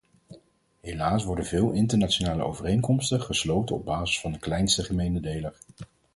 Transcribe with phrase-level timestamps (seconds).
[0.81, 5.55] Helaas worden veel internationale overeenkomsten gesloten op basis van de kleinste gemene deler.